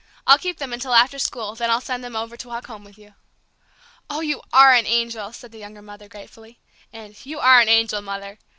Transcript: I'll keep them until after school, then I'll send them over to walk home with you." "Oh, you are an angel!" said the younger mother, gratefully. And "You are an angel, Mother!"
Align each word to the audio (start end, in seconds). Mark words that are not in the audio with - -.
I'll 0.25 0.39
keep 0.39 0.57
them 0.57 0.73
until 0.73 0.95
after 0.95 1.19
school, 1.19 1.53
then 1.53 1.69
I'll 1.69 1.79
send 1.79 2.03
them 2.03 2.15
over 2.15 2.35
to 2.35 2.47
walk 2.47 2.65
home 2.65 2.83
with 2.83 2.97
you." 2.97 3.13
"Oh, 4.09 4.21
you 4.21 4.41
are 4.51 4.73
an 4.73 4.87
angel!" 4.87 5.31
said 5.31 5.51
the 5.51 5.59
younger 5.59 5.83
mother, 5.83 6.07
gratefully. 6.09 6.59
And 6.91 7.23
"You 7.23 7.39
are 7.39 7.61
an 7.61 7.69
angel, 7.69 8.01
Mother!" 8.01 8.39